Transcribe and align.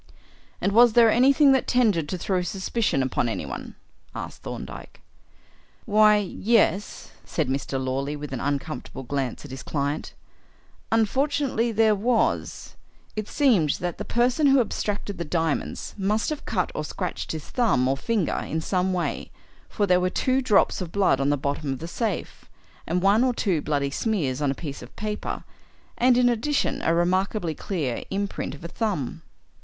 "And 0.59 0.71
was 0.71 0.93
there 0.93 1.11
anything 1.11 1.51
that 1.51 1.67
tended 1.67 2.09
to 2.09 2.17
throw 2.17 2.41
suspicion 2.41 3.03
upon 3.03 3.29
anyone?" 3.29 3.75
asked 4.15 4.41
Thorndyke. 4.41 4.99
"Why, 5.85 6.15
yes," 6.17 7.11
said 7.23 7.47
Mr. 7.47 7.79
Lawley, 7.79 8.15
with 8.15 8.33
an 8.33 8.39
uncomfortable 8.39 9.03
glance 9.03 9.45
at 9.45 9.51
his 9.51 9.61
client, 9.61 10.15
"unfortunately 10.91 11.71
there 11.71 11.93
was. 11.93 12.73
It 13.15 13.27
seemed 13.27 13.73
that 13.79 13.99
the 13.99 14.03
person 14.03 14.47
who 14.47 14.59
abstracted 14.59 15.19
the 15.19 15.23
diamonds 15.23 15.93
must 15.99 16.31
have 16.31 16.45
cut 16.45 16.71
or 16.73 16.83
scratched 16.83 17.31
his 17.31 17.45
thumb 17.51 17.87
or 17.87 17.95
finger 17.95 18.37
in 18.37 18.59
some 18.59 18.93
way, 18.93 19.29
for 19.69 19.85
there 19.85 20.01
were 20.01 20.09
two 20.09 20.41
drops 20.41 20.81
of 20.81 20.91
blood 20.91 21.21
on 21.21 21.29
the 21.29 21.37
bottom 21.37 21.71
of 21.73 21.77
the 21.77 21.87
safe 21.87 22.45
and 22.87 23.03
one 23.03 23.23
or 23.23 23.35
two 23.35 23.61
bloody 23.61 23.91
smears 23.91 24.41
on 24.41 24.49
a 24.49 24.55
piece 24.55 24.81
of 24.81 24.95
paper, 24.95 25.43
and, 25.95 26.17
in 26.17 26.27
addition, 26.27 26.81
a 26.81 26.91
remarkably 26.91 27.53
clear 27.53 28.03
imprint 28.09 28.55
of 28.55 28.63
a 28.63 28.67
thumb." 28.67 29.21